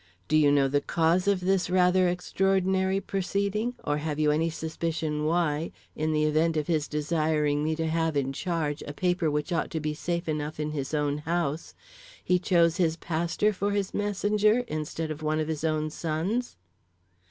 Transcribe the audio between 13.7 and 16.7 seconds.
his messenger instead of one of his own sons?"